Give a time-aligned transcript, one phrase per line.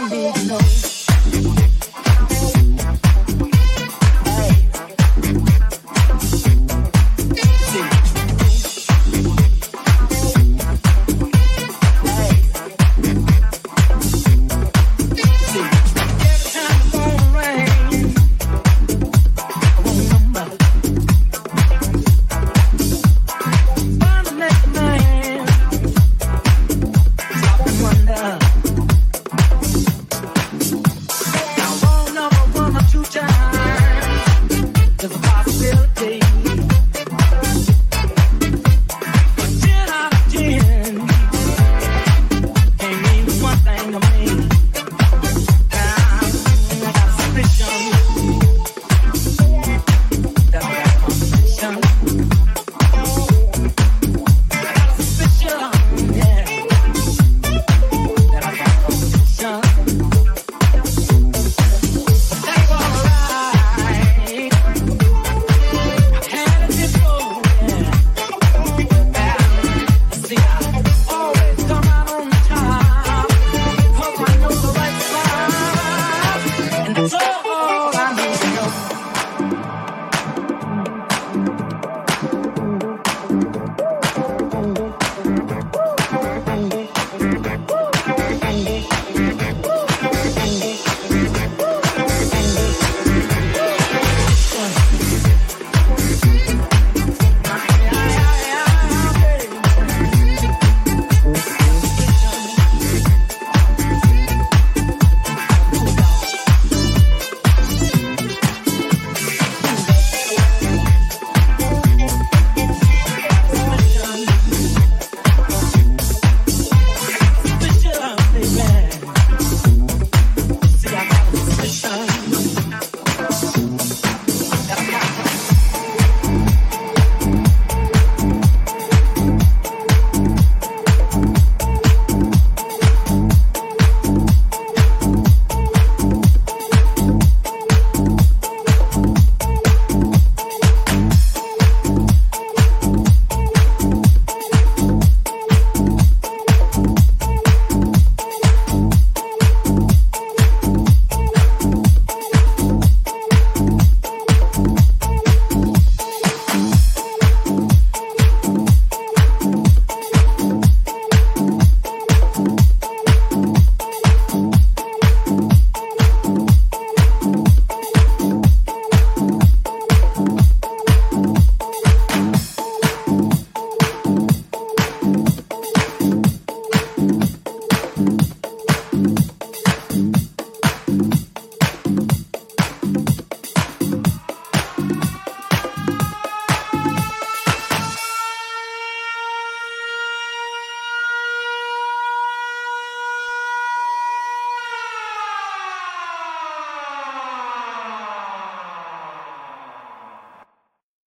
[0.00, 0.87] I need no.